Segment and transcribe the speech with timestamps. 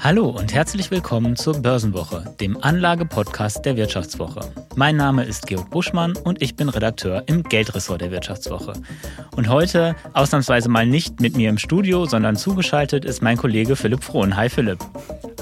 [0.00, 4.40] Hallo und herzlich willkommen zur Börsenwoche, dem Anlage-Podcast der Wirtschaftswoche.
[4.76, 8.74] Mein Name ist Georg Buschmann und ich bin Redakteur im Geldressort der Wirtschaftswoche.
[9.34, 14.04] Und heute ausnahmsweise mal nicht mit mir im Studio, sondern zugeschaltet ist mein Kollege Philipp
[14.04, 14.36] Frohn.
[14.36, 14.78] Hi Philipp.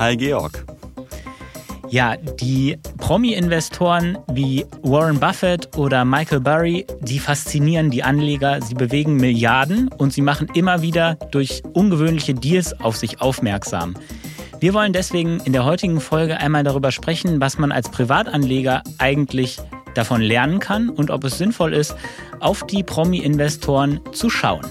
[0.01, 0.65] Hi Georg.
[1.89, 8.61] Ja, die Promi-Investoren wie Warren Buffett oder Michael Burry, die faszinieren die Anleger.
[8.61, 13.95] Sie bewegen Milliarden und sie machen immer wieder durch ungewöhnliche Deals auf sich aufmerksam.
[14.59, 19.59] Wir wollen deswegen in der heutigen Folge einmal darüber sprechen, was man als Privatanleger eigentlich
[19.95, 21.95] davon lernen kann und ob es sinnvoll ist,
[22.41, 24.65] auf die Promi-Investoren zu schauen.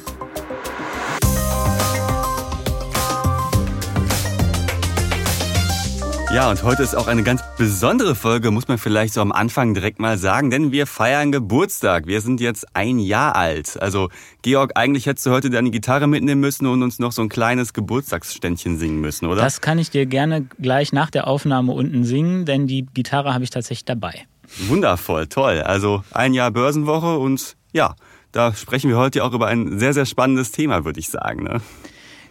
[6.36, 9.74] Ja, und heute ist auch eine ganz besondere Folge, muss man vielleicht so am Anfang
[9.74, 12.08] direkt mal sagen, denn wir feiern Geburtstag.
[12.08, 13.82] Wir sind jetzt ein Jahr alt.
[13.82, 14.10] Also,
[14.42, 17.72] Georg, eigentlich hättest du heute deine Gitarre mitnehmen müssen und uns noch so ein kleines
[17.72, 19.42] Geburtstagsständchen singen müssen, oder?
[19.44, 23.46] Das kann ich dir gerne gleich nach der Aufnahme unten singen, denn die Gitarre habe
[23.46, 24.26] ich tatsächlich dabei.
[24.68, 25.62] Wundervoll, toll.
[25.62, 27.96] Also, ein Jahr Börsenwoche und ja,
[28.34, 31.46] da sprechen wir heute auch über ein sehr, sehr spannendes Thema, würde ich sagen.
[31.46, 31.62] Ne?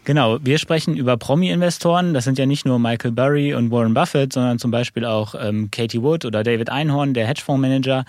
[0.05, 2.13] Genau, wir sprechen über Promi-Investoren.
[2.13, 5.71] Das sind ja nicht nur Michael Burry und Warren Buffett, sondern zum Beispiel auch ähm,
[5.71, 8.05] Katie Wood oder David Einhorn, der Hedgefondsmanager.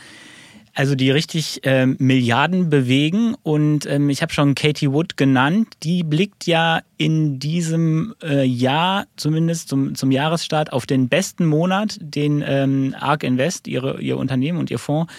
[0.73, 3.33] Also die richtig ähm, Milliarden bewegen.
[3.43, 5.69] Und ähm, ich habe schon Katie Wood genannt.
[5.83, 11.97] Die blickt ja in diesem äh, Jahr, zumindest zum, zum Jahresstart, auf den besten Monat,
[12.01, 15.11] den ähm, ARK Invest, ihre, ihr Unternehmen und ihr Fonds,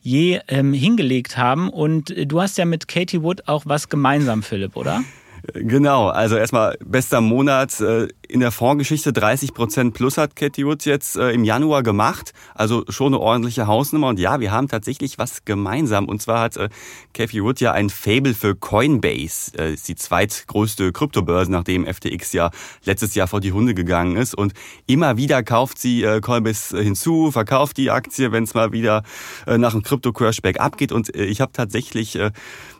[0.00, 1.68] je ähm, hingelegt haben.
[1.68, 5.04] Und äh, du hast ja mit Katie Wood auch was gemeinsam, Philipp, oder?
[5.54, 10.86] Genau, also erstmal bester Monat äh, in der Fondsgeschichte 30 Prozent plus hat Katie Wood
[10.86, 12.32] jetzt äh, im Januar gemacht.
[12.54, 14.08] Also schon eine ordentliche Hausnummer.
[14.08, 16.06] Und ja, wir haben tatsächlich was gemeinsam.
[16.08, 16.70] Und zwar hat äh,
[17.12, 19.52] Kathy Wood ja ein Fable für Coinbase.
[19.58, 22.50] Äh, ist die zweitgrößte Kryptobörse, nachdem FTX ja
[22.84, 24.34] letztes Jahr vor die Hunde gegangen ist.
[24.34, 24.54] Und
[24.86, 29.02] immer wieder kauft sie äh, Coinbase hinzu, verkauft die Aktie, wenn es mal wieder
[29.46, 30.90] äh, nach einem Krypto-Crash back abgeht.
[30.90, 32.30] Und äh, ich habe tatsächlich äh,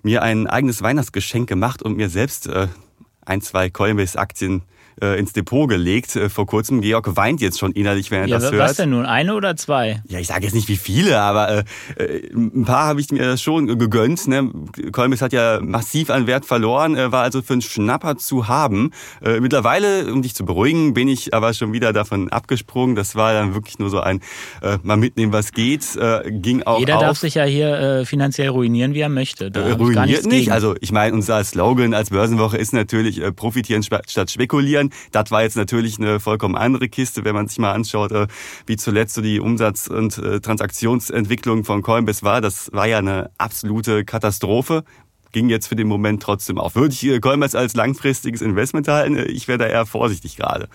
[0.02, 2.68] mir ein eigenes Weihnachtsgeschenk gemacht und mir selbst äh,
[3.26, 4.62] ein, zwei Coinbase-Aktien äh,
[5.00, 6.80] ins Depot gelegt äh, vor kurzem.
[6.80, 8.62] Georg weint jetzt schon innerlich, wenn er ja, das was hört.
[8.70, 10.02] Was denn nun, eine oder zwei?
[10.08, 11.64] Ja, ich sage jetzt nicht wie viele, aber äh,
[11.96, 14.26] äh ein paar habe ich mir schon gegönnt.
[14.28, 14.50] Ne?
[14.92, 18.90] Kolmis hat ja massiv an Wert verloren, äh, war also für einen Schnapper zu haben.
[19.22, 22.96] Äh, mittlerweile, um dich zu beruhigen, bin ich aber schon wieder davon abgesprungen.
[22.96, 24.20] Das war dann wirklich nur so ein
[24.62, 25.96] äh, mal mitnehmen, was geht.
[25.96, 27.02] Äh, ging auch Jeder auf.
[27.02, 29.50] darf sich ja hier äh, finanziell ruinieren, wie er möchte.
[29.50, 30.42] Da äh, ruiniert nicht.
[30.42, 30.52] Gegen.
[30.52, 34.90] Also ich meine, unser Slogan als Börsenwoche ist natürlich äh, profitieren statt spekulieren.
[35.10, 38.26] Das war jetzt natürlich eine vollkommen andere Kiste, wenn man sich mal anschaut, äh,
[38.66, 42.40] wie zuletzt so die Umsatz- und äh, Transaktionsentwicklung von Coinbase war.
[42.40, 44.84] Das war ja eine absolute Katastrophe
[45.32, 46.74] ging jetzt für den Moment trotzdem auf.
[46.76, 49.16] Würde ich Coinbase als langfristiges Investment halten?
[49.16, 50.68] Ich wäre da eher vorsichtig gerade.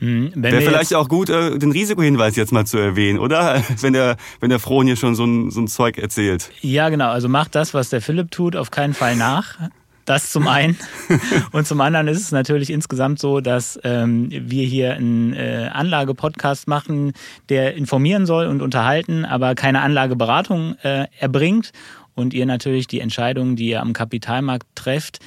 [0.00, 3.62] Mhm, Wäre vielleicht auch gut, äh, den Risikohinweis jetzt mal zu erwähnen, oder?
[3.80, 6.50] Wenn der, wenn der Frohn hier schon so ein, so ein Zeug erzählt.
[6.60, 7.10] Ja, genau.
[7.10, 9.58] Also macht das, was der Philipp tut, auf keinen Fall nach.
[10.08, 10.76] Das zum einen.
[11.52, 16.66] Und zum anderen ist es natürlich insgesamt so, dass ähm, wir hier einen äh, Anlagepodcast
[16.66, 17.12] machen,
[17.50, 21.72] der informieren soll und unterhalten, aber keine Anlageberatung äh, erbringt.
[22.14, 25.18] Und ihr natürlich die Entscheidungen, die ihr am Kapitalmarkt trefft,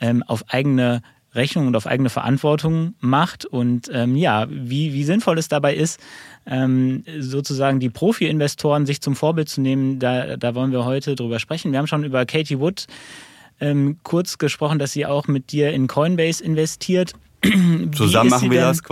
[0.00, 1.02] ähm, auf eigene
[1.34, 3.44] Rechnung und auf eigene Verantwortung macht.
[3.44, 6.00] Und ähm, ja, wie, wie sinnvoll es dabei ist,
[6.46, 11.38] ähm, sozusagen die Profi-Investoren sich zum Vorbild zu nehmen, da, da wollen wir heute drüber
[11.38, 11.70] sprechen.
[11.70, 12.86] Wir haben schon über Katie Wood
[13.62, 17.12] ähm, kurz gesprochen, dass sie auch mit dir in Coinbase investiert.
[17.94, 18.82] Zusammen machen wir denn, das.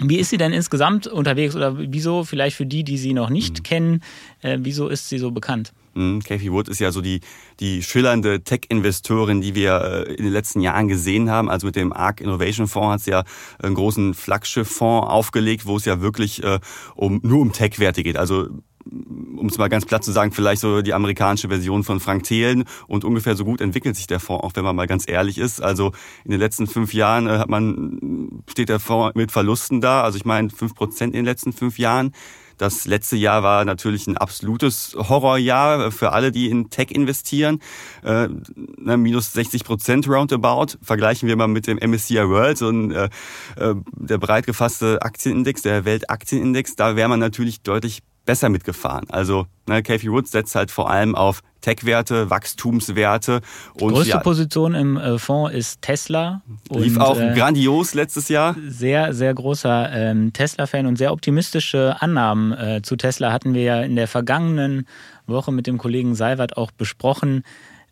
[0.00, 3.58] Wie ist sie denn insgesamt unterwegs oder wieso vielleicht für die, die sie noch nicht
[3.58, 3.62] mhm.
[3.62, 4.00] kennen,
[4.40, 5.72] äh, wieso ist sie so bekannt?
[5.94, 7.20] Mhm, Kathy Wood ist ja so die,
[7.60, 11.50] die schillernde Tech-Investorin, die wir äh, in den letzten Jahren gesehen haben.
[11.50, 13.24] Also mit dem ARC Innovation Fonds hat sie ja
[13.62, 16.60] einen großen Flaggschiff-Fonds aufgelegt, wo es ja wirklich äh,
[16.94, 18.16] um, nur um Tech-Werte geht.
[18.16, 18.48] Also
[18.84, 22.64] um es mal ganz platt zu sagen, vielleicht so die amerikanische Version von Frank Thelen
[22.86, 25.62] und ungefähr so gut entwickelt sich der Fonds, auch wenn man mal ganz ehrlich ist.
[25.62, 25.92] Also
[26.24, 30.02] in den letzten fünf Jahren äh, hat man, steht der Fonds mit Verlusten da.
[30.02, 32.12] Also ich meine fünf Prozent in den letzten fünf Jahren.
[32.58, 37.58] Das letzte Jahr war natürlich ein absolutes Horrorjahr für alle, die in Tech investieren.
[38.04, 38.28] Äh,
[38.76, 40.78] minus 60 Prozent roundabout.
[40.80, 43.08] Vergleichen wir mal mit dem MSCI World, so ein, äh,
[43.56, 46.76] äh, der breit gefasste Aktienindex, der Weltaktienindex.
[46.76, 49.06] Da wäre man natürlich deutlich besser mitgefahren.
[49.10, 53.40] Also ne, Kathy Woods setzt halt vor allem auf Tech-Werte, Wachstumswerte.
[53.74, 56.42] Und Die größte ja, Position im äh, Fonds ist Tesla.
[56.70, 58.56] Lief und, auch äh, grandios letztes Jahr.
[58.68, 63.82] Sehr, sehr großer ähm, Tesla-Fan und sehr optimistische Annahmen äh, zu Tesla hatten wir ja
[63.82, 64.86] in der vergangenen
[65.26, 67.44] Woche mit dem Kollegen Seibert auch besprochen.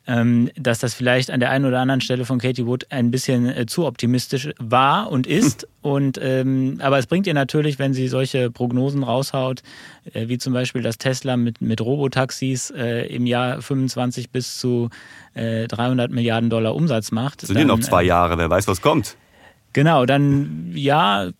[0.06, 3.46] Ähm, dass das vielleicht an der einen oder anderen Stelle von Katie Wood ein bisschen
[3.46, 5.66] äh, zu optimistisch war und ist.
[5.82, 9.62] Und ähm, aber es bringt ihr natürlich, wenn sie solche Prognosen raushaut,
[10.12, 14.90] äh, wie zum Beispiel, dass Tesla mit, mit Robotaxis äh, im Jahr 25 bis zu
[15.32, 17.42] 300 Milliarden Dollar Umsatz macht.
[17.42, 19.16] Sind ja noch zwei Jahre, wer weiß, was kommt.
[19.72, 21.30] Genau, dann ja,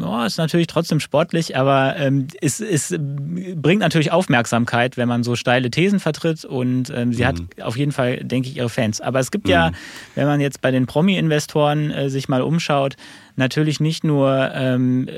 [0.00, 5.36] ja, ist natürlich trotzdem sportlich, aber ähm, es, es bringt natürlich Aufmerksamkeit, wenn man so
[5.36, 7.26] steile Thesen vertritt und ähm, sie mhm.
[7.26, 9.00] hat auf jeden Fall, denke ich, ihre Fans.
[9.00, 9.52] Aber es gibt mhm.
[9.52, 9.72] ja,
[10.14, 12.96] wenn man jetzt bei den Promi-Investoren äh, sich mal umschaut,
[13.40, 15.08] natürlich nicht nur, ähm,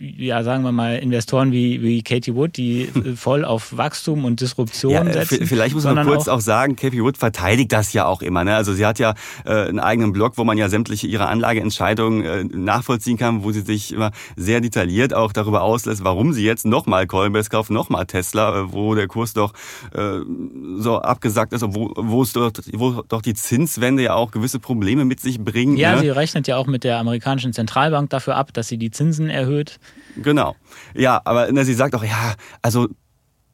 [0.00, 2.86] ja, sagen wir mal, Investoren wie, wie Katie Wood, die
[3.16, 5.46] voll auf Wachstum und Disruption ja, äh, setzen.
[5.46, 8.42] Vielleicht muss man kurz auch, auch, sagen, Katie Wood verteidigt das ja auch immer.
[8.42, 8.56] Ne?
[8.56, 9.14] Also sie hat ja
[9.44, 13.60] äh, einen eigenen Blog, wo man ja sämtliche ihre Anlageentscheidungen äh, nachvollziehen kann, wo sie
[13.60, 18.62] sich immer sehr detailliert auch darüber auslässt, warum sie jetzt nochmal Coinbase kauft, nochmal Tesla,
[18.62, 19.52] äh, wo der Kurs doch
[19.94, 20.18] äh,
[20.78, 25.04] so abgesagt ist, wo, wo es doch, wo doch die Zinswende ja auch gewisse Probleme
[25.04, 25.78] mit sich bringt.
[25.78, 26.00] Ja, ne?
[26.00, 29.28] sie rechnet ja auch mit der amerikanischen Zentralbank Zentralbank dafür ab, dass sie die Zinsen
[29.28, 29.78] erhöht.
[30.16, 30.54] Genau.
[30.94, 32.88] Ja, aber ne, sie sagt auch, ja, also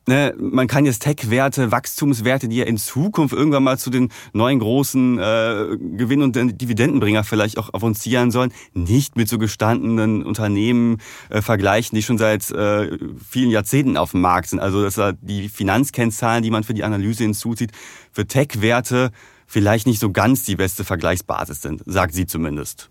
[0.09, 4.59] Ne, man kann jetzt Tech-Werte, Wachstumswerte, die ja in Zukunft irgendwann mal zu den neuen
[4.59, 10.25] großen äh, Gewinn- und Dividendenbringer vielleicht auch auf uns ziehen sollen, nicht mit so gestandenen
[10.25, 10.99] Unternehmen
[11.31, 12.99] äh, vergleichen, die schon seit äh,
[13.31, 14.59] vielen Jahrzehnten auf dem Markt sind.
[14.59, 17.71] Also dass da die Finanzkennzahlen, die man für die Analyse hinzuzieht,
[18.11, 19.13] für Tech-Werte
[19.47, 22.91] vielleicht nicht so ganz die beste Vergleichsbasis sind, sagt sie zumindest.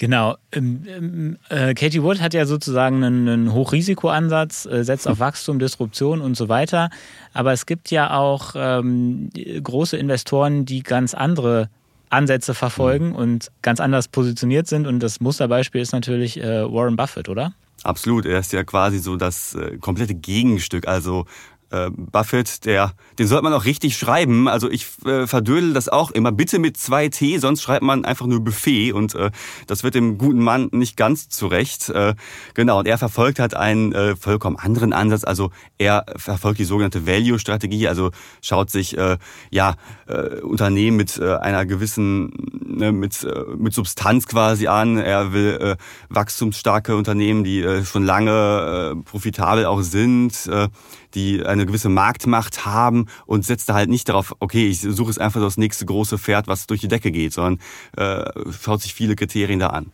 [0.00, 0.38] Genau.
[0.50, 6.22] Ähm, äh, Katie Wood hat ja sozusagen einen, einen Hochrisikoansatz, äh, setzt auf Wachstum, Disruption
[6.22, 6.88] und so weiter.
[7.34, 9.28] Aber es gibt ja auch ähm,
[9.62, 11.68] große Investoren, die ganz andere
[12.08, 13.14] Ansätze verfolgen mhm.
[13.14, 14.86] und ganz anders positioniert sind.
[14.86, 17.52] Und das Musterbeispiel ist natürlich äh, Warren Buffett, oder?
[17.82, 20.88] Absolut, er ist ja quasi so das komplette Gegenstück.
[20.88, 21.26] Also
[21.70, 24.48] äh, Buffett, der, den sollte man auch richtig schreiben.
[24.48, 26.32] Also ich äh, verdödel das auch immer.
[26.32, 29.30] Bitte mit zwei T, sonst schreibt man einfach nur Buffet und äh,
[29.66, 31.88] das wird dem guten Mann nicht ganz zurecht.
[31.90, 32.14] Äh,
[32.54, 35.24] genau, und er verfolgt halt einen äh, vollkommen anderen Ansatz.
[35.24, 38.10] Also er verfolgt die sogenannte Value-Strategie, also
[38.42, 39.18] schaut sich äh,
[39.50, 39.74] ja
[40.06, 42.32] äh, Unternehmen mit äh, einer gewissen,
[42.64, 44.98] ne, mit, äh, mit Substanz quasi an.
[44.98, 45.76] Er will äh,
[46.08, 50.46] wachstumsstarke Unternehmen, die äh, schon lange äh, profitabel auch sind.
[50.46, 50.68] Äh,
[51.14, 55.20] die eine gewisse Marktmacht haben und setzt da halt nicht darauf, okay, ich suche jetzt
[55.20, 57.58] einfach das nächste große Pferd, was durch die Decke geht, sondern
[57.96, 59.92] äh, schaut sich viele Kriterien da an.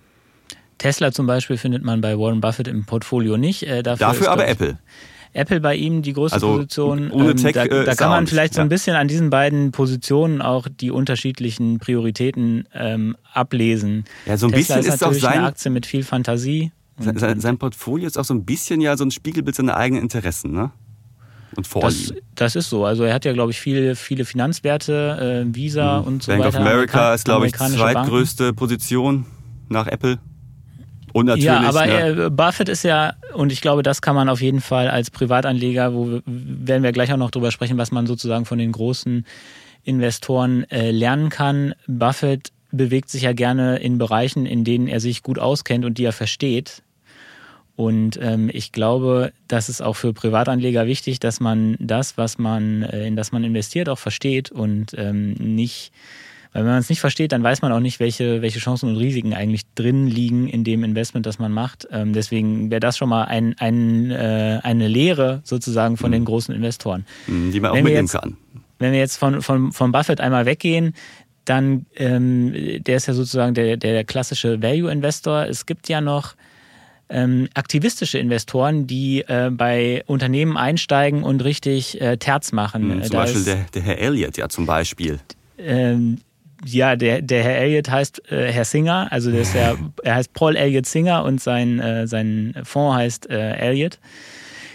[0.79, 3.63] Tesla zum Beispiel findet man bei Warren Buffett im Portfolio nicht.
[3.63, 4.79] Äh, dafür, dafür aber Apple.
[5.33, 7.11] Apple bei ihm die größte also, Position.
[7.11, 10.41] Ohne ähm, Tech, da, da kann man vielleicht so ein bisschen an diesen beiden Positionen
[10.41, 14.05] auch die unterschiedlichen Prioritäten ähm, ablesen.
[14.25, 16.73] Ja, so ein Tesla bisschen ist, ist auch sein eine Aktie mit viel Fantasie.
[16.99, 20.53] Sein, sein, Portfolio ist auch so ein bisschen ja so ein Spiegelbild seiner eigenen Interessen,
[20.53, 20.71] ne?
[21.57, 22.17] Und Vorlieben.
[22.35, 22.85] Das, das, ist so.
[22.85, 26.07] Also er hat ja, glaube ich, viele, viele Finanzwerte, äh, Visa mhm.
[26.07, 26.53] und so Bank weiter.
[26.53, 28.57] Bank of America ist, glaube ich, zweitgrößte Banken.
[28.57, 29.27] Position
[29.69, 30.19] nach Apple.
[31.13, 32.31] Und natürlich, ja, aber ne?
[32.31, 36.11] Buffett ist ja, und ich glaube, das kann man auf jeden Fall als Privatanleger, wo
[36.11, 39.25] wir, werden wir gleich auch noch drüber sprechen, was man sozusagen von den großen
[39.83, 41.75] Investoren äh, lernen kann.
[41.87, 46.05] Buffett bewegt sich ja gerne in Bereichen, in denen er sich gut auskennt und die
[46.05, 46.83] er versteht.
[47.77, 52.83] Und ähm, ich glaube, das ist auch für Privatanleger wichtig, dass man das, was man,
[52.83, 55.93] äh, in das man investiert, auch versteht und ähm, nicht,
[56.55, 58.97] weil wenn man es nicht versteht, dann weiß man auch nicht, welche, welche Chancen und
[58.97, 61.87] Risiken eigentlich drin liegen in dem Investment, das man macht.
[61.91, 66.15] Ähm, deswegen wäre das schon mal ein, ein, äh, eine Lehre sozusagen von mhm.
[66.15, 67.05] den großen Investoren.
[67.27, 68.39] Mhm, die man auch wenn mitnehmen jetzt, kann.
[68.79, 70.95] Wenn wir jetzt von, von, von Buffett einmal weggehen,
[71.45, 75.45] dann, ähm, der ist ja sozusagen der, der klassische Value-Investor.
[75.45, 76.37] Es gibt ja noch
[77.09, 82.89] ähm, aktivistische Investoren, die äh, bei Unternehmen einsteigen und richtig äh, Terz machen.
[82.89, 85.21] Mhm, zum da Beispiel ist, der, der, Herr Elliott ja zum Beispiel.
[85.59, 86.19] Ähm,
[86.65, 90.57] ja, der, der Herr Elliott heißt äh, Herr Singer, also der ja, er heißt Paul
[90.57, 93.99] Elliott Singer und sein, äh, sein Fonds heißt äh, Elliott.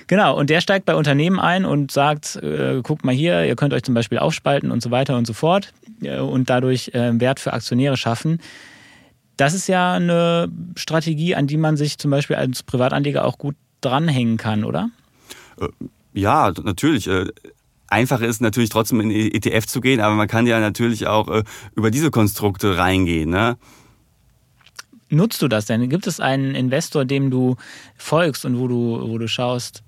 [0.07, 3.73] Genau, und der steigt bei Unternehmen ein und sagt, äh, guckt mal hier, ihr könnt
[3.73, 7.39] euch zum Beispiel aufspalten und so weiter und so fort äh, und dadurch äh, Wert
[7.39, 8.39] für Aktionäre schaffen.
[9.41, 13.55] Das ist ja eine Strategie, an die man sich zum Beispiel als Privatanleger auch gut
[13.81, 14.91] dranhängen kann, oder?
[16.13, 17.09] Ja, natürlich.
[17.87, 21.43] Einfacher ist natürlich trotzdem in ETF zu gehen, aber man kann ja natürlich auch
[21.75, 23.31] über diese Konstrukte reingehen.
[23.31, 23.57] Ne?
[25.09, 25.89] Nutzt du das denn?
[25.89, 27.55] Gibt es einen Investor, dem du
[27.97, 29.81] folgst und wo du, wo du schaust,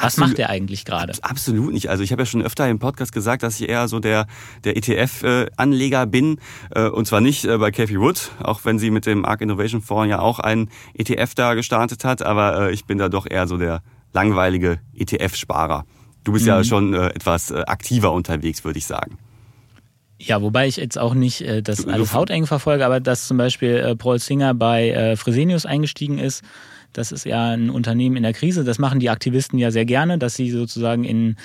[0.00, 1.12] was macht der eigentlich gerade?
[1.22, 1.88] Absolut nicht.
[1.88, 4.26] Also ich habe ja schon öfter im Podcast gesagt, dass ich eher so der,
[4.64, 6.38] der ETF-Anleger bin.
[6.74, 9.80] Äh, und zwar nicht äh, bei Cathy Wood, auch wenn sie mit dem ARK Innovation
[9.80, 12.22] Fonds ja auch einen ETF da gestartet hat.
[12.22, 13.82] Aber äh, ich bin da doch eher so der
[14.12, 15.84] langweilige ETF-Sparer.
[16.24, 16.50] Du bist mhm.
[16.50, 19.18] ja schon etwas aktiver unterwegs, würde ich sagen.
[20.22, 23.76] Ja, wobei ich jetzt auch nicht äh, das alles hauteng verfolge, aber dass zum Beispiel
[23.76, 26.44] äh, Paul Singer bei äh, Fresenius eingestiegen ist,
[26.92, 28.64] das ist ja ein Unternehmen in der Krise.
[28.64, 31.36] Das machen die Aktivisten ja sehr gerne, dass sie sozusagen in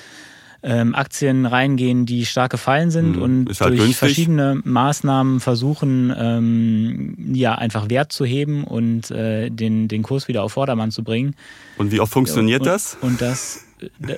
[0.62, 3.96] ähm, Aktien reingehen, die stark gefallen sind mhm, und halt durch günstig.
[3.96, 10.42] verschiedene Maßnahmen versuchen, ähm, ja, einfach Wert zu heben und äh, den, den Kurs wieder
[10.42, 11.36] auf Vordermann zu bringen.
[11.78, 12.96] Und wie oft funktioniert und, das?
[13.00, 13.64] Und das,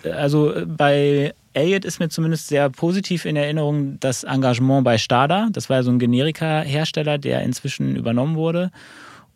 [0.03, 5.49] äh, also bei Elliot ist mir zumindest sehr positiv in Erinnerung das Engagement bei Stada.
[5.53, 8.71] Das war so ein Generika-Hersteller, der inzwischen übernommen wurde.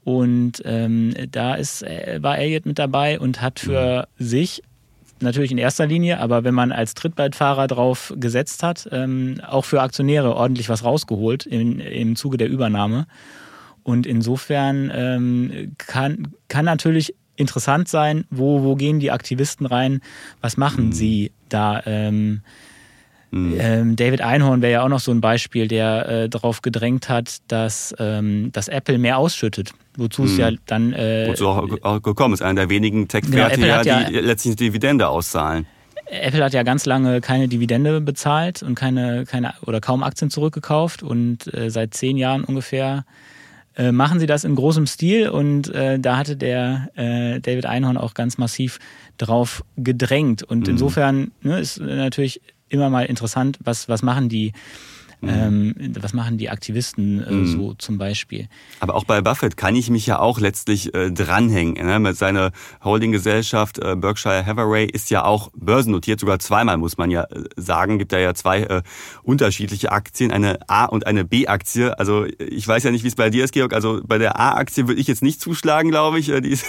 [0.04, 4.24] Und ähm, da ist, äh, war Elliot mit dabei und hat für mhm.
[4.24, 4.62] sich
[5.20, 9.80] natürlich in erster Linie, aber wenn man als Trittbrettfahrer drauf gesetzt hat, ähm, auch für
[9.80, 13.06] Aktionäre ordentlich was rausgeholt in, im Zuge der Übernahme.
[13.84, 20.00] Und insofern ähm, kann, kann natürlich interessant sein, wo, wo gehen die Aktivisten rein,
[20.40, 20.92] was machen mhm.
[20.92, 21.82] sie da.
[21.86, 22.42] Ähm,
[23.32, 23.56] mhm.
[23.58, 27.38] ähm, David Einhorn wäre ja auch noch so ein Beispiel, der äh, darauf gedrängt hat,
[27.48, 29.72] dass, ähm, dass Apple mehr ausschüttet.
[29.96, 30.38] Wozu es mhm.
[30.38, 30.92] ja dann.
[30.92, 34.52] Äh, Wozu auch, auch gekommen ist, einer der wenigen Tech-Werte, genau, ja, die ja, letztlich
[34.52, 35.66] eine Dividende auszahlen.
[36.06, 41.02] Apple hat ja ganz lange keine Dividende bezahlt und keine, keine oder kaum Aktien zurückgekauft
[41.02, 43.04] und äh, seit zehn Jahren ungefähr
[43.76, 47.96] äh, machen sie das in großem Stil und äh, da hatte der äh, David Einhorn
[47.96, 48.78] auch ganz massiv
[49.16, 50.42] drauf gedrängt.
[50.42, 50.72] Und mhm.
[50.72, 52.42] insofern ne, ist natürlich
[52.72, 54.52] immer mal interessant, was, was machen die
[55.22, 55.28] Mhm.
[55.28, 57.46] Ähm, was machen die Aktivisten äh, mhm.
[57.46, 58.48] so zum Beispiel?
[58.80, 61.86] Aber auch bei Buffett kann ich mich ja auch letztlich äh, dranhängen.
[61.86, 62.00] Ne?
[62.00, 62.50] Mit seiner
[62.82, 68.00] Holdinggesellschaft äh, Berkshire Hathaway ist ja auch börsennotiert, sogar zweimal muss man ja äh, sagen.
[68.00, 68.82] Gibt da ja zwei äh,
[69.22, 71.96] unterschiedliche Aktien, eine A- und eine B-Aktie.
[72.00, 73.74] Also ich weiß ja nicht, wie es bei dir ist, Georg.
[73.74, 76.30] Also bei der A-Aktie würde ich jetzt nicht zuschlagen, glaube ich.
[76.30, 76.66] Äh, die ist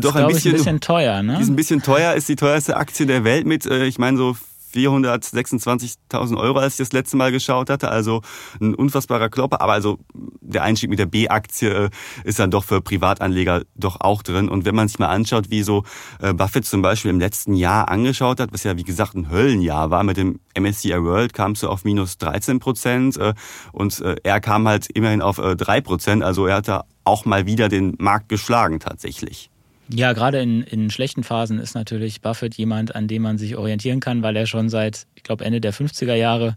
[0.00, 1.22] doch ein bisschen, ein bisschen teuer.
[1.22, 1.36] Ne?
[1.36, 4.36] Die ist ein bisschen teuer, ist die teuerste Aktie der Welt mit, ich meine so
[4.74, 7.90] 426.000 Euro, als ich das letzte Mal geschaut hatte.
[7.90, 8.22] Also
[8.60, 9.60] ein unfassbarer Klopper.
[9.60, 11.90] Aber also der Einstieg mit der B-Aktie äh,
[12.24, 14.48] ist dann doch für Privatanleger doch auch drin.
[14.48, 15.84] Und wenn man sich mal anschaut, wie so
[16.20, 19.90] äh, Buffett zum Beispiel im letzten Jahr angeschaut hat, was ja wie gesagt ein Höllenjahr
[19.90, 23.34] war, mit dem MSCI World kam es auf minus 13 Prozent äh,
[23.72, 26.22] und er kam halt immerhin auf 3 Prozent.
[26.22, 29.50] Also er hat da auch mal wieder den Markt geschlagen tatsächlich.
[29.92, 34.00] Ja, gerade in, in schlechten Phasen ist natürlich Buffett jemand, an dem man sich orientieren
[34.00, 36.56] kann, weil er schon seit, ich glaube, Ende der 50er Jahre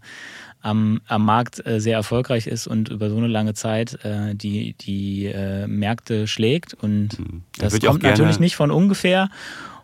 [0.60, 4.74] am, am Markt äh, sehr erfolgreich ist und über so eine lange Zeit äh, die,
[4.74, 6.74] die äh, Märkte schlägt.
[6.74, 7.42] Und mhm.
[7.58, 9.28] das kommt natürlich nicht von ungefähr.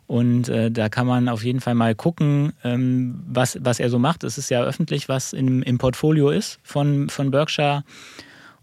[0.07, 3.99] Und äh, da kann man auf jeden Fall mal gucken, ähm, was, was er so
[3.99, 4.25] macht.
[4.25, 7.85] Es ist ja öffentlich, was im, im Portfolio ist von, von Berkshire.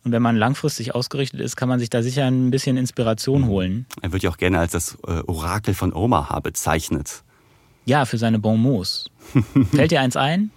[0.08, 3.48] Und wenn man langfristig ausgerichtet ist, kann man sich da sicher ein bisschen Inspiration mhm.
[3.48, 3.86] holen.
[4.02, 7.26] Er wird ja auch gerne als das äh, Orakel von Omaha bezeichnet.
[7.84, 9.10] Ja, für seine Bonmots.
[9.76, 10.52] Fällt dir eins ein?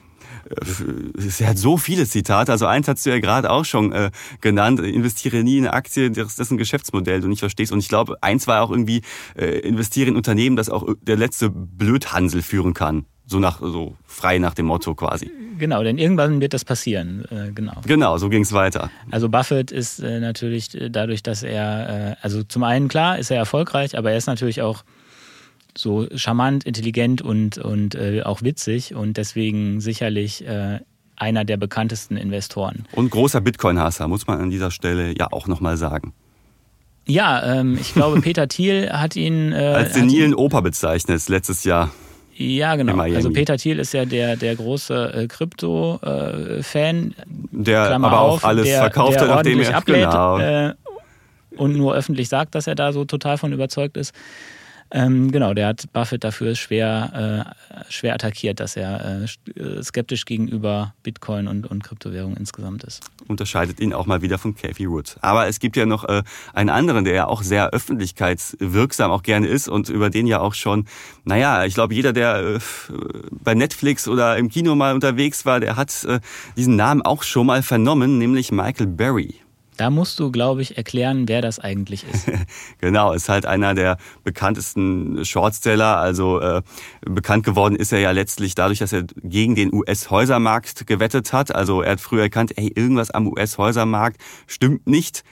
[1.41, 2.53] Er hat so viele Zitate.
[2.53, 4.79] Also eins hast du ja gerade auch schon äh, genannt.
[4.79, 7.73] Investiere nie in eine Aktie, das ist ein Geschäftsmodell, du nicht verstehst.
[7.73, 9.03] Und ich glaube, eins war auch irgendwie,
[9.37, 13.05] äh, investiere in Unternehmen, das auch der letzte Blödhansel führen kann.
[13.31, 15.31] So nach, so frei nach dem Motto quasi.
[15.57, 17.25] Genau, denn irgendwann wird das passieren.
[17.31, 17.75] Äh, genau.
[17.87, 18.91] Genau, so ging es weiter.
[19.13, 23.31] Also Buffett ist äh, natürlich äh, dadurch, dass er, äh, also zum einen klar ist
[23.31, 24.83] er erfolgreich, aber er ist natürlich auch
[25.79, 30.45] so charmant, intelligent und, und auch witzig und deswegen sicherlich
[31.15, 32.87] einer der bekanntesten Investoren.
[32.91, 36.13] Und großer Bitcoin-Hasser, muss man an dieser Stelle ja auch nochmal sagen.
[37.07, 39.53] Ja, ähm, ich glaube, Peter Thiel hat ihn.
[39.53, 41.91] Äh, Als senilen Opa bezeichnet letztes Jahr.
[42.43, 42.99] Ja, genau.
[42.99, 47.15] Also Peter Thiel ist ja der, der große äh, Krypto-Fan.
[47.51, 50.39] Der Klammer aber auch auf, alles der, verkauft hat, nachdem er ablädt, genau.
[50.39, 50.73] äh,
[51.59, 54.15] und nur öffentlich sagt, dass er da so total von überzeugt ist.
[54.93, 60.95] Ähm, genau, der hat Buffett dafür schwer, äh, schwer attackiert, dass er äh, skeptisch gegenüber
[61.05, 63.03] Bitcoin und, und Kryptowährungen insgesamt ist.
[63.29, 65.17] Unterscheidet ihn auch mal wieder von Cathy Wood.
[65.21, 66.23] Aber es gibt ja noch äh,
[66.55, 70.55] einen anderen, der ja auch sehr öffentlichkeitswirksam auch gerne ist und über den ja auch
[70.55, 70.87] schon,
[71.25, 72.59] naja, ich glaube, jeder, der äh,
[73.31, 76.19] bei Netflix oder im Kino mal unterwegs war, der hat äh,
[76.57, 79.37] diesen Namen auch schon mal vernommen, nämlich Michael Berry.
[79.81, 82.31] Da musst du, glaube ich, erklären, wer das eigentlich ist.
[82.83, 85.97] genau, ist halt einer der bekanntesten Shortsteller.
[85.97, 86.61] Also äh,
[87.01, 91.55] bekannt geworden ist er ja letztlich dadurch, dass er gegen den US-Häusermarkt gewettet hat.
[91.55, 95.25] Also er hat früher erkannt, ey, irgendwas am US-Häusermarkt stimmt nicht.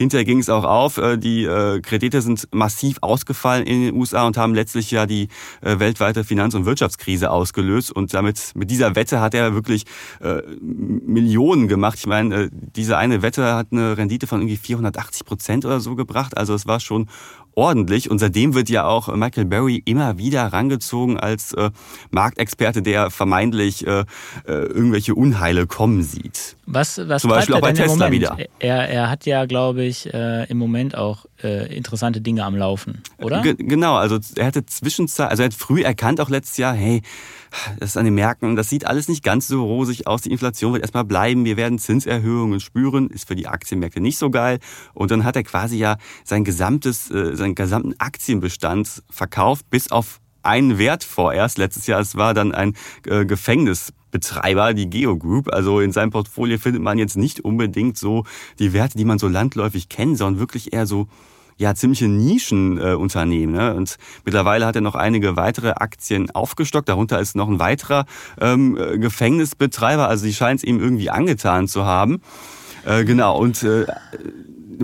[0.00, 4.26] Hinterher ging es auch auf, äh, die äh, Kredite sind massiv ausgefallen in den USA
[4.26, 5.28] und haben letztlich ja die
[5.60, 7.92] äh, weltweite Finanz- und Wirtschaftskrise ausgelöst.
[7.92, 9.84] Und damit mit dieser Wette hat er wirklich
[10.22, 11.98] Millionen gemacht.
[11.98, 16.34] Ich meine, diese eine Wette hat eine Rendite von irgendwie 480 Prozent oder so gebracht.
[16.34, 17.06] Also es war schon
[17.60, 18.10] ordentlich.
[18.10, 21.70] Und seitdem wird ja auch Michael Berry immer wieder rangezogen als äh,
[22.10, 24.04] Marktexperte, der vermeintlich äh,
[24.46, 26.56] irgendwelche Unheile kommen sieht.
[26.66, 28.38] Was, was Zum Beispiel auch bei Tesla wieder.
[28.58, 33.02] Er, er hat ja, glaube ich, äh, im Moment auch äh, interessante Dinge am Laufen,
[33.18, 33.42] oder?
[33.42, 37.02] G genau, also er hatte Zwischenzeit, also er hat früh erkannt, auch letztes Jahr, hey,
[37.78, 40.22] das ist an den Märkten, das sieht alles nicht ganz so rosig aus.
[40.22, 41.44] Die Inflation wird erstmal bleiben.
[41.44, 43.08] Wir werden Zinserhöhungen spüren.
[43.10, 44.58] Ist für die Aktienmärkte nicht so geil.
[44.94, 50.20] Und dann hat er quasi ja sein gesamtes, äh, seinen gesamten Aktienbestand verkauft, bis auf
[50.42, 51.58] einen Wert vorerst.
[51.58, 52.74] Letztes Jahr, es war dann ein
[53.06, 55.52] äh, Gefängnisbetreiber, die Geo Group.
[55.52, 58.24] Also in seinem Portfolio findet man jetzt nicht unbedingt so
[58.58, 61.08] die Werte, die man so landläufig kennt, sondern wirklich eher so
[61.60, 63.54] ja ziemliche Nischenunternehmen.
[63.54, 63.74] Äh, ne?
[63.74, 66.88] Und mittlerweile hat er noch einige weitere Aktien aufgestockt.
[66.88, 68.06] Darunter ist noch ein weiterer
[68.40, 70.08] ähm, Gefängnisbetreiber.
[70.08, 72.22] Also die scheint es ihm irgendwie angetan zu haben.
[72.86, 73.38] Äh, genau.
[73.38, 73.84] Und äh,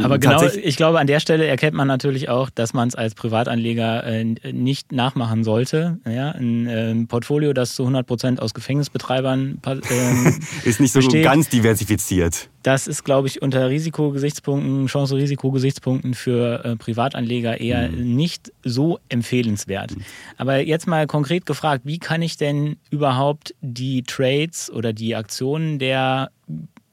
[0.02, 3.14] aber genau, ich glaube, an der Stelle erkennt man natürlich auch, dass man es als
[3.14, 5.98] Privatanleger äh, nicht nachmachen sollte.
[6.06, 11.24] Ja, ein äh, Portfolio, das zu 100 Prozent aus Gefängnisbetreibern äh, ist nicht so besteht,
[11.24, 12.48] ganz diversifiziert.
[12.62, 18.16] Das ist, glaube ich, unter Risikogesichtspunkten, Chance-Risikogesichtspunkten für äh, Privatanleger eher mhm.
[18.16, 19.96] nicht so empfehlenswert.
[19.96, 20.04] Mhm.
[20.36, 25.78] Aber jetzt mal konkret gefragt, wie kann ich denn überhaupt die Trades oder die Aktionen
[25.78, 26.30] der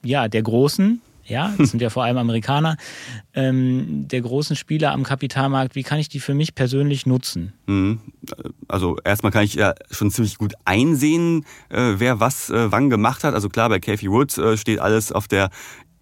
[0.03, 2.77] ja, der Großen ja, das sind ja vor allem Amerikaner,
[3.33, 7.53] ähm, der großen Spieler am Kapitalmarkt, wie kann ich die für mich persönlich nutzen?
[7.67, 7.99] Mhm.
[8.67, 13.23] Also erstmal kann ich ja schon ziemlich gut einsehen, äh, wer was äh, wann gemacht
[13.23, 13.33] hat.
[13.33, 15.49] Also klar, bei Kathy Wood äh, steht alles auf der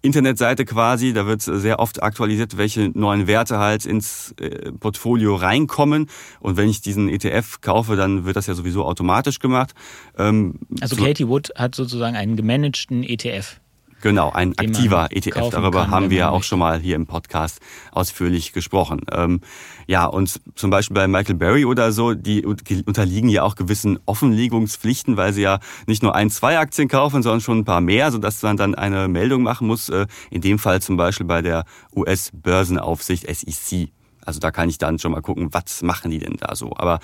[0.02, 6.08] Internetseite quasi, da wird sehr oft aktualisiert, welche neuen Werte halt ins äh, Portfolio reinkommen.
[6.40, 9.74] Und wenn ich diesen ETF kaufe, dann wird das ja sowieso automatisch gemacht.
[10.18, 13.60] Ähm, also Katie Wood hat sozusagen einen gemanagten ETF.
[14.02, 15.50] Genau, ein aktiver ETF.
[15.50, 17.60] Darüber kann, haben wir ja auch schon mal hier im Podcast
[17.92, 19.00] ausführlich gesprochen.
[19.12, 19.40] Ähm,
[19.86, 25.16] ja, und zum Beispiel bei Michael Berry oder so, die unterliegen ja auch gewissen Offenlegungspflichten,
[25.16, 28.42] weil sie ja nicht nur ein, zwei Aktien kaufen, sondern schon ein paar mehr, sodass
[28.42, 29.88] man dann eine Meldung machen muss.
[29.88, 33.90] Äh, in dem Fall zum Beispiel bei der US-Börsenaufsicht SEC.
[34.24, 36.72] Also da kann ich dann schon mal gucken, was machen die denn da so.
[36.76, 36.98] Aber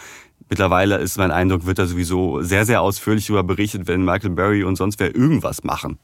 [0.49, 4.65] mittlerweile ist mein Eindruck, wird da sowieso sehr, sehr ausführlich darüber berichtet, wenn Michael Berry
[4.65, 5.99] und sonst wer irgendwas machen.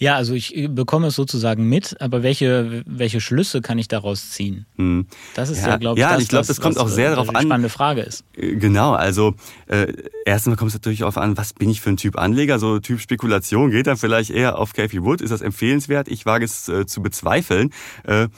[0.00, 4.30] Ja, also ich äh, bekomme es sozusagen mit, aber welche, welche Schlüsse kann ich daraus
[4.30, 4.64] ziehen?
[4.76, 5.06] Hm.
[5.34, 7.08] Das ist ja, ja glaube ich, ja, das, ich glaube, das kommt was, auch sehr
[7.08, 7.42] äh, darauf an.
[7.42, 8.24] Spannende Frage ist.
[8.34, 9.34] Äh, genau, also
[9.66, 9.92] äh,
[10.24, 12.58] erstmal kommt es natürlich darauf an, was bin ich für ein Typ Anleger?
[12.58, 15.20] So Typ Spekulation geht dann vielleicht eher auf Kathy Wood.
[15.20, 16.08] Ist das empfehlenswert?
[16.08, 17.70] Ich wage es äh, zu bezweifeln.
[18.04, 18.28] Äh,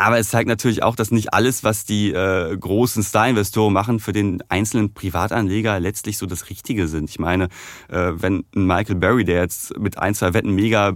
[0.00, 4.12] aber es zeigt natürlich auch, dass nicht alles, was die äh, großen Star-Investoren machen, für
[4.12, 7.10] den einzelnen Privatanleger letztlich so das Richtige sind.
[7.10, 7.48] Ich meine,
[7.88, 10.94] äh, wenn ein Michael Berry, der jetzt mit ein, zwei Wetten mega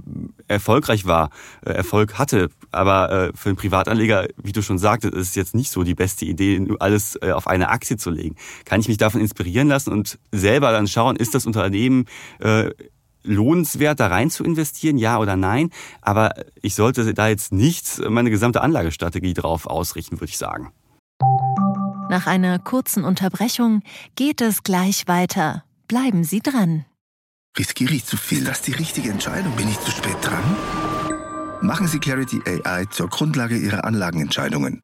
[0.49, 1.29] erfolgreich war,
[1.67, 5.55] äh, Erfolg hatte, aber äh, für einen Privatanleger, wie du schon sagtest, ist es jetzt
[5.55, 8.37] nicht so die beste Idee, alles äh, auf eine Aktie zu legen.
[8.65, 12.07] Kann ich mich davon inspirieren lassen und selber dann schauen, ist das Unternehmen
[12.39, 12.71] äh,
[13.25, 15.71] lohnenswert, da rein zu investieren, ja oder nein.
[16.01, 20.73] Aber ich sollte da jetzt nicht meine gesamte Anlagestrategie drauf ausrichten, würde ich sagen.
[22.11, 23.83] Nach einer kurzen Unterbrechung
[24.15, 25.65] geht es gleich weiter.
[25.89, 26.85] Bleiben Sie dran.
[27.59, 28.45] Riskiere ich zu viel?
[28.45, 29.55] Das ist die richtige Entscheidung.
[29.57, 30.45] Bin ich zu spät dran?
[31.61, 34.84] Machen Sie Clarity AI zur Grundlage Ihrer Anlagenentscheidungen.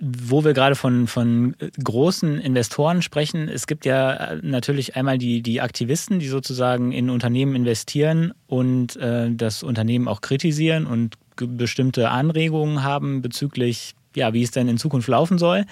[0.00, 5.60] wo wir gerade von, von großen Investoren sprechen, es gibt ja natürlich einmal die, die
[5.60, 12.82] Aktivisten, die sozusagen in Unternehmen investieren und äh, das Unternehmen auch kritisieren und bestimmte Anregungen
[12.82, 15.66] haben bezüglich, ja, wie es denn in Zukunft laufen soll,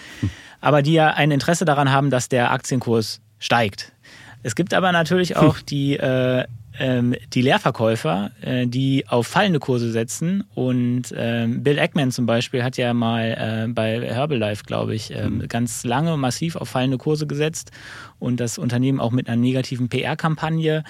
[0.60, 3.92] aber die ja ein Interesse daran haben, dass der Aktienkurs steigt.
[4.42, 6.44] Es gibt aber natürlich auch die äh,
[6.78, 10.44] ähm, die Leerverkäufer, äh, die auf fallende Kurse setzen.
[10.54, 15.38] Und ähm, Bill Eggman zum Beispiel hat ja mal äh, bei Herbalife, glaube ich, ähm,
[15.38, 15.48] mhm.
[15.48, 17.70] ganz lange massiv auf fallende Kurse gesetzt
[18.18, 20.84] und das Unternehmen auch mit einer negativen PR-Kampagne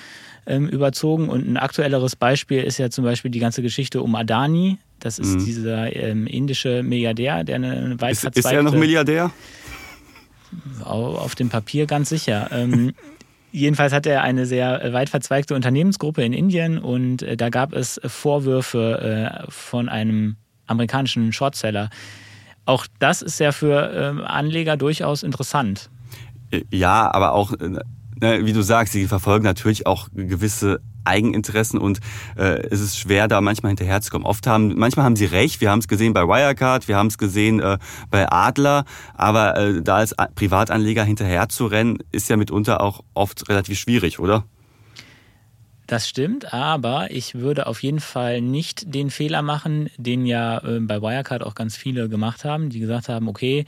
[0.46, 1.28] ähm, überzogen.
[1.28, 4.78] Und ein aktuelleres Beispiel ist ja zum Beispiel die ganze Geschichte um Adani.
[5.00, 5.44] Das ist mhm.
[5.44, 8.48] dieser ähm, indische Milliardär, der eine weit ist, verzweigte...
[8.48, 9.30] Ist er noch Milliardär?
[10.82, 12.50] Auf dem Papier ganz sicher.
[13.52, 17.72] Ähm, Jedenfalls hat er eine sehr weit verzweigte Unternehmensgruppe in Indien und äh, da gab
[17.72, 21.90] es Vorwürfe äh, von einem amerikanischen Shortseller.
[22.64, 25.90] Auch das ist ja für äh, Anleger durchaus interessant.
[26.70, 32.00] Ja, aber auch, wie du sagst, sie verfolgen natürlich auch gewisse Eigeninteressen und
[32.36, 34.26] äh, es ist schwer, da manchmal hinterherzukommen.
[34.26, 35.60] Oft haben, manchmal haben sie recht.
[35.60, 37.78] Wir haben es gesehen bei Wirecard, wir haben es gesehen äh,
[38.10, 44.18] bei Adler, aber äh, da als Privatanleger hinterherzurennen, ist ja mitunter auch oft relativ schwierig,
[44.20, 44.44] oder?
[45.88, 50.80] Das stimmt, aber ich würde auf jeden Fall nicht den Fehler machen, den ja äh,
[50.80, 53.64] bei Wirecard auch ganz viele gemacht haben, die gesagt haben, okay,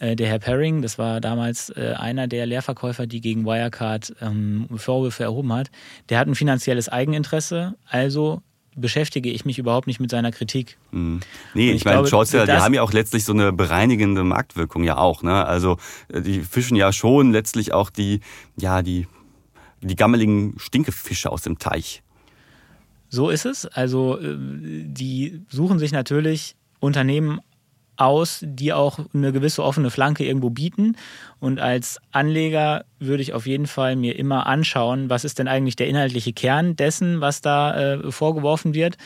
[0.00, 5.24] der Herr Perring, das war damals äh, einer der Leerverkäufer, die gegen Wirecard ähm, Vorwürfe
[5.24, 5.70] erhoben hat,
[6.08, 8.42] der hat ein finanzielles Eigeninteresse, also
[8.76, 10.78] beschäftige ich mich überhaupt nicht mit seiner Kritik.
[10.92, 11.20] Mhm.
[11.54, 14.98] Nee, ich, ich meine, Shortseller, die haben ja auch letztlich so eine bereinigende Marktwirkung ja
[14.98, 15.22] auch.
[15.22, 15.44] Ne?
[15.44, 18.20] Also äh, die fischen ja schon letztlich auch die,
[18.56, 19.08] ja, die,
[19.80, 22.02] die gammeligen Stinkefische aus dem Teich.
[23.08, 23.66] So ist es.
[23.66, 27.40] Also die suchen sich natürlich Unternehmen
[27.98, 30.96] aus, die auch eine gewisse offene Flanke irgendwo bieten.
[31.40, 35.76] Und als Anleger würde ich auf jeden Fall mir immer anschauen, was ist denn eigentlich
[35.76, 38.96] der inhaltliche Kern dessen, was da äh, vorgeworfen wird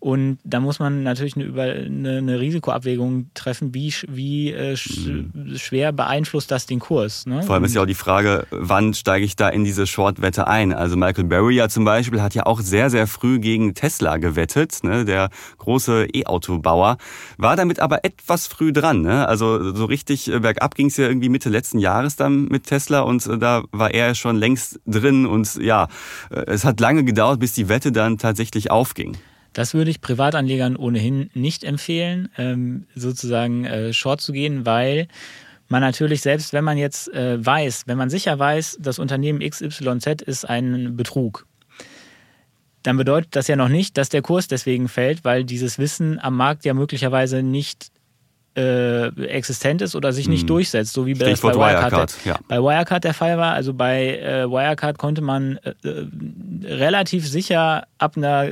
[0.00, 5.06] und da muss man natürlich eine, über, eine, eine Risikoabwägung treffen, wie, wie äh, sch,
[5.06, 5.56] mhm.
[5.56, 7.26] schwer beeinflusst das den Kurs.
[7.26, 7.42] Ne?
[7.42, 10.72] Vor allem ist ja auch die Frage, wann steige ich da in diese Short-Wette ein?
[10.72, 14.84] Also Michael Berry ja zum Beispiel hat ja auch sehr, sehr früh gegen Tesla gewettet,
[14.84, 15.04] ne?
[15.04, 16.96] der große E-Auto-Bauer,
[17.36, 19.02] war damit aber etwas früh dran.
[19.02, 19.26] Ne?
[19.26, 23.00] Also so richtig äh, bergab ging es ja irgendwie Mitte letzten Jahres dann mit Tesla
[23.00, 25.88] und äh, da war er schon längst drin und ja,
[26.30, 29.16] äh, es hat lange gedauert, bis die Wette dann tatsächlich aufging.
[29.52, 35.08] Das würde ich Privatanlegern ohnehin nicht empfehlen, ähm, sozusagen äh, short zu gehen, weil
[35.68, 40.22] man natürlich selbst, wenn man jetzt äh, weiß, wenn man sicher weiß, das Unternehmen XYZ
[40.22, 41.46] ist ein Betrug,
[42.82, 46.36] dann bedeutet das ja noch nicht, dass der Kurs deswegen fällt, weil dieses Wissen am
[46.36, 47.88] Markt ja möglicherweise nicht
[48.56, 50.48] äh, existent ist oder sich nicht mhm.
[50.48, 52.38] durchsetzt, so wie das bei Wirecard, Wirecard der, ja.
[52.48, 53.54] bei Wirecard der Fall war.
[53.54, 56.06] Also bei äh, Wirecard konnte man äh, äh,
[56.64, 58.48] relativ sicher ab einer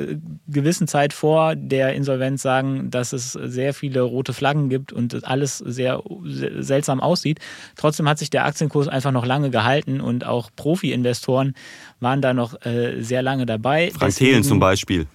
[0.46, 5.59] gewissen Zeit vor der Insolvenz sagen, dass es sehr viele rote Flaggen gibt und alles
[5.59, 7.40] sehr, sehr seltsam aussieht.
[7.76, 11.54] Trotzdem hat sich der Aktienkurs einfach noch lange gehalten und auch Profi-Investoren
[12.00, 13.90] waren da noch äh, sehr lange dabei.
[13.96, 15.06] Frank Thelen zum Beispiel.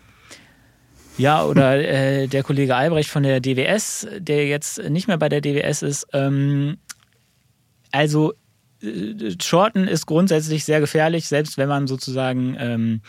[1.22, 5.40] Ja, oder äh, der Kollege Albrecht von der DWS, der jetzt nicht mehr bei der
[5.40, 6.08] DWS ist.
[6.14, 6.78] Ähm,
[7.92, 8.34] also
[8.82, 13.02] äh, Shorten ist grundsätzlich sehr gefährlich, selbst wenn man sozusagen ähm,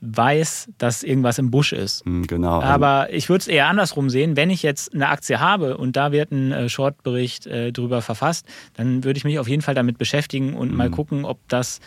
[0.00, 2.04] weiß, dass irgendwas im Busch ist.
[2.04, 2.62] Hm, genau.
[2.62, 4.36] Aber ich würde es eher andersrum sehen.
[4.36, 8.46] Wenn ich jetzt eine Aktie habe und da wird ein äh, Shortbericht äh, drüber verfasst,
[8.74, 10.76] dann würde ich mich auf jeden Fall damit beschäftigen und mhm.
[10.76, 11.80] mal gucken, ob das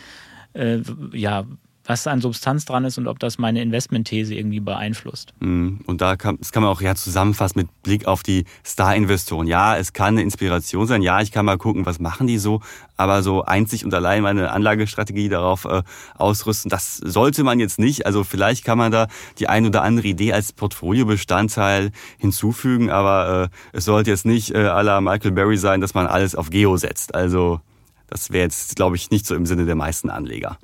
[0.52, 0.80] äh,
[1.14, 1.46] ja
[1.88, 5.32] was an Substanz dran ist und ob das meine Investmentthese irgendwie beeinflusst.
[5.40, 5.80] Mhm.
[5.86, 9.46] Und da kann, das kann man auch ja zusammenfassen mit Blick auf die Star-Investoren.
[9.46, 11.00] Ja, es kann eine Inspiration sein.
[11.00, 12.60] Ja, ich kann mal gucken, was machen die so.
[12.98, 15.82] Aber so einzig und allein meine Anlagestrategie darauf äh,
[16.16, 18.04] ausrüsten, das sollte man jetzt nicht.
[18.04, 22.90] Also vielleicht kann man da die ein oder andere Idee als Portfoliobestandteil hinzufügen.
[22.90, 26.34] Aber äh, es sollte jetzt nicht äh, à la Michael Berry sein, dass man alles
[26.34, 27.14] auf Geo setzt.
[27.14, 27.60] Also
[28.08, 30.58] das wäre jetzt, glaube ich, nicht so im Sinne der meisten Anleger.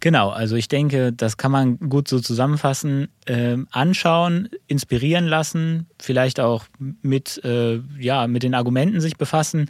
[0.00, 3.08] Genau, also ich denke, das kann man gut so zusammenfassen.
[3.26, 6.64] Äh, anschauen, inspirieren lassen, vielleicht auch
[7.02, 9.68] mit, äh, ja, mit den Argumenten sich befassen.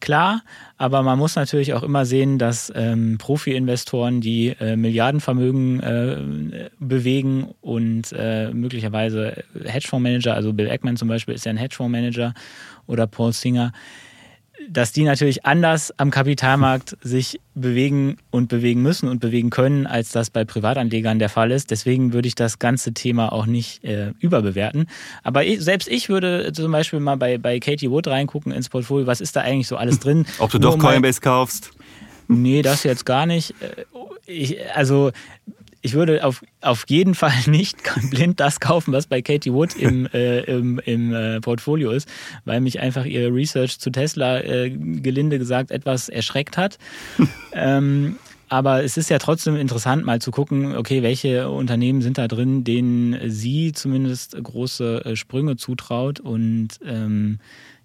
[0.00, 0.42] Klar,
[0.76, 7.48] aber man muss natürlich auch immer sehen, dass ähm, Profi-Investoren, die äh, Milliardenvermögen äh, bewegen
[7.60, 12.32] und äh, möglicherweise Hedgefondsmanager, also Bill Eckman zum Beispiel ist ja ein Hedgefondsmanager
[12.86, 13.72] oder Paul Singer,
[14.68, 20.10] dass die natürlich anders am Kapitalmarkt sich bewegen und bewegen müssen und bewegen können, als
[20.10, 21.70] das bei Privatanlegern der Fall ist.
[21.70, 24.86] Deswegen würde ich das ganze Thema auch nicht äh, überbewerten.
[25.22, 29.06] Aber ich, selbst ich würde zum Beispiel mal bei, bei Katie Wood reingucken ins Portfolio.
[29.06, 30.26] Was ist da eigentlich so alles drin?
[30.38, 31.70] Ob du Nur doch Coinbase kaufst?
[32.28, 33.54] Nee, das jetzt gar nicht.
[33.60, 33.84] Äh,
[34.26, 35.12] ich, also
[35.82, 37.76] ich würde auf, auf jeden Fall nicht
[38.10, 42.08] blind das kaufen, was bei Katie Wood im, äh, im, im äh, Portfolio ist,
[42.44, 46.78] weil mich einfach ihr Research zu Tesla, äh, gelinde gesagt, etwas erschreckt hat.
[47.52, 48.16] ähm,
[48.50, 52.64] aber es ist ja trotzdem interessant, mal zu gucken, okay, welche Unternehmen sind da drin,
[52.64, 57.40] denen sie zumindest große äh, Sprünge zutraut und ähm,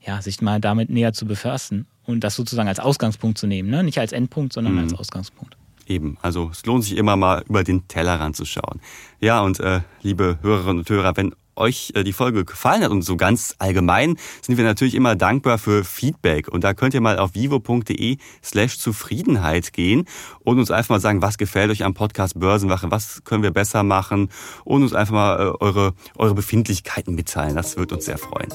[0.05, 3.69] ja, sich mal damit näher zu beförsten und das sozusagen als Ausgangspunkt zu nehmen.
[3.69, 3.83] Ne?
[3.83, 4.79] Nicht als Endpunkt, sondern mhm.
[4.79, 5.57] als Ausgangspunkt.
[5.87, 8.81] Eben, also es lohnt sich immer mal über den Tellerrand zu schauen.
[9.19, 13.01] Ja, und äh, liebe Hörerinnen und Hörer, wenn euch äh, die Folge gefallen hat und
[13.01, 16.47] so ganz allgemein sind wir natürlich immer dankbar für Feedback.
[16.47, 20.05] Und da könnt ihr mal auf vivo.de slash Zufriedenheit gehen
[20.39, 23.83] und uns einfach mal sagen, was gefällt euch am Podcast Börsenwache, was können wir besser
[23.83, 24.29] machen
[24.63, 27.55] und uns einfach mal äh, eure, eure Befindlichkeiten mitteilen.
[27.55, 28.49] Das wird uns sehr freuen.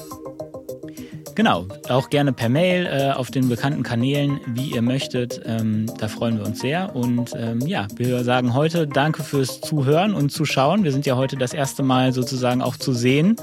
[1.39, 5.39] Genau, auch gerne per Mail äh, auf den bekannten Kanälen, wie ihr möchtet.
[5.45, 6.93] Ähm, da freuen wir uns sehr.
[6.93, 10.83] Und ähm, ja, wir sagen heute Danke fürs Zuhören und Zuschauen.
[10.83, 13.37] Wir sind ja heute das erste Mal sozusagen auch zu sehen.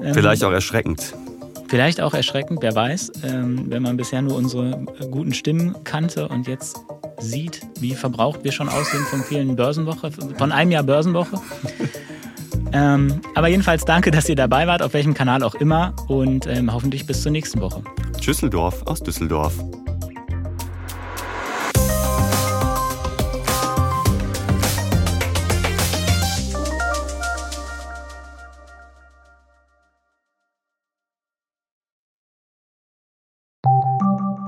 [0.00, 1.16] Ähm, Vielleicht auch erschreckend.
[1.66, 6.46] Vielleicht auch erschreckend, wer weiß, ähm, wenn man bisher nur unsere guten Stimmen kannte und
[6.46, 6.76] jetzt
[7.18, 11.40] sieht, wie verbraucht wir schon aussehen von vielen Börsenwoche, von einem Jahr Börsenwoche.
[12.72, 15.94] Ähm, aber jedenfalls danke, dass ihr dabei wart, auf welchem Kanal auch immer.
[16.08, 17.82] Und ähm, hoffentlich bis zur nächsten Woche.
[18.24, 19.54] Düsseldorf aus Düsseldorf.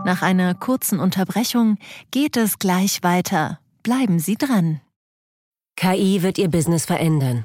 [0.08, 1.76] Nach einer kurzen Unterbrechung
[2.10, 3.60] geht es gleich weiter.
[3.82, 4.80] Bleiben Sie dran.
[5.76, 7.44] KI wird Ihr Business verändern.